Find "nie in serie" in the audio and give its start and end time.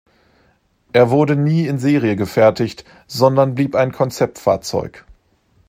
1.35-2.15